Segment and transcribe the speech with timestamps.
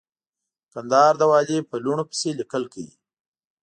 [0.65, 2.93] د کندهار د والي په لوڼو پسې ليکل کوي.